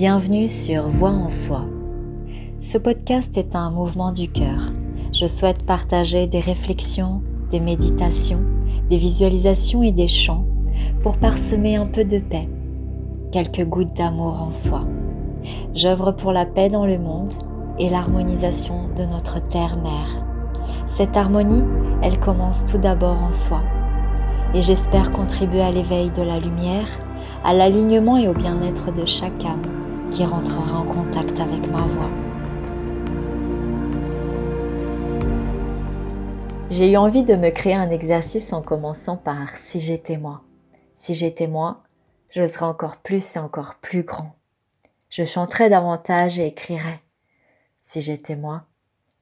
[0.00, 1.64] Bienvenue sur Voix en soi.
[2.60, 4.70] Ce podcast est un mouvement du cœur.
[5.12, 7.20] Je souhaite partager des réflexions,
[7.50, 8.40] des méditations,
[8.88, 10.44] des visualisations et des chants
[11.02, 12.48] pour parsemer un peu de paix,
[13.32, 14.84] quelques gouttes d'amour en soi.
[15.74, 17.34] J'œuvre pour la paix dans le monde
[17.80, 20.24] et l'harmonisation de notre terre-mère.
[20.86, 21.64] Cette harmonie,
[22.02, 23.62] elle commence tout d'abord en soi.
[24.54, 26.86] Et j'espère contribuer à l'éveil de la lumière,
[27.42, 32.10] à l'alignement et au bien-être de chaque âme qui rentrera en contact avec ma voix.
[36.70, 40.42] J'ai eu envie de me créer un exercice en commençant par si j'étais moi.
[40.94, 41.82] Si j'étais moi,
[42.30, 44.36] je serais encore plus et encore plus grand.
[45.08, 47.00] Je chanterais davantage et écrirais.
[47.80, 48.64] Si j'étais moi,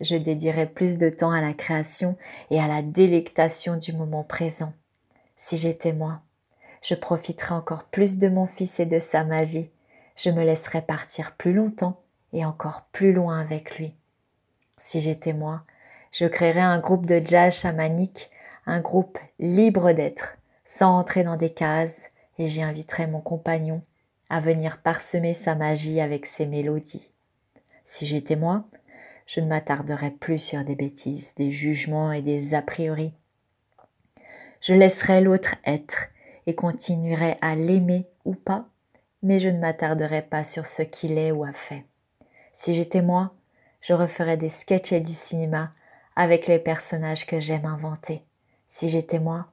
[0.01, 2.17] je dédierais plus de temps à la création
[2.51, 4.73] et à la délectation du moment présent.
[5.37, 6.21] Si j'étais moi,
[6.83, 9.71] je profiterais encore plus de mon fils et de sa magie.
[10.17, 13.95] Je me laisserais partir plus longtemps et encore plus loin avec lui.
[14.79, 15.65] Si j'étais moi,
[16.11, 18.31] je créerais un groupe de jazz chamanique,
[18.65, 23.83] un groupe libre d'être, sans entrer dans des cases, et j'y inviterais mon compagnon
[24.29, 27.13] à venir parsemer sa magie avec ses mélodies.
[27.85, 28.65] Si j'étais moi,
[29.27, 33.13] je ne m'attarderai plus sur des bêtises, des jugements et des a priori.
[34.61, 36.07] Je laisserai l'autre être
[36.47, 38.69] et continuerai à l'aimer ou pas,
[39.23, 41.85] mais je ne m'attarderai pas sur ce qu'il est ou a fait.
[42.53, 43.35] Si j'étais moi,
[43.81, 45.73] je referais des sketchs et du cinéma
[46.17, 48.25] avec les personnages que j'aime inventer.
[48.69, 49.53] Si j'étais moi,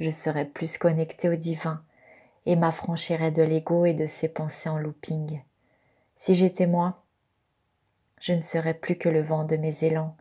[0.00, 1.82] je serais plus connecté au divin
[2.46, 5.42] et m'affranchirais de l'ego et de ses pensées en looping.
[6.16, 7.02] Si j'étais moi,
[8.20, 10.16] je ne serais plus que le vent de mes élans,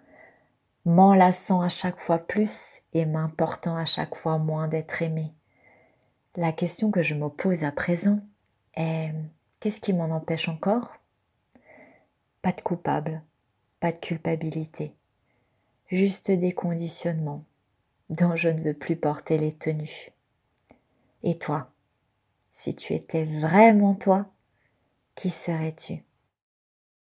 [0.86, 5.34] m'enlaçant à chaque fois plus et m'important à chaque fois moins d'être aimé.
[6.36, 8.20] La question que je me pose à présent
[8.76, 9.14] est
[9.60, 10.90] qu'est-ce qui m'en empêche encore?
[12.42, 13.22] Pas de coupable,
[13.80, 14.94] pas de culpabilité,
[15.88, 17.46] juste des conditionnements
[18.10, 20.12] dont je ne veux plus porter les tenues.
[21.24, 21.72] Et toi,
[22.52, 24.26] si tu étais vraiment toi,
[25.16, 26.04] qui serais-tu?